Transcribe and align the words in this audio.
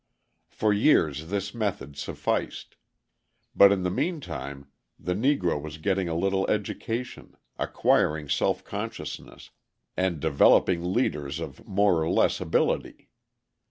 For 0.49 0.73
years 0.73 1.27
this 1.27 1.53
method 1.53 1.95
sufficed; 1.95 2.75
but 3.55 3.71
in 3.71 3.83
the 3.83 3.91
meantime 3.91 4.65
the 4.99 5.13
Negro 5.13 5.61
was 5.61 5.77
getting 5.77 6.09
a 6.09 6.15
little 6.15 6.49
education, 6.49 7.37
acquiring 7.59 8.27
self 8.27 8.63
consciousness, 8.63 9.51
and 9.95 10.19
developing 10.19 10.91
leaders 10.91 11.39
of 11.39 11.67
more 11.67 12.01
or 12.01 12.09
less 12.09 12.41
ability. 12.41 13.09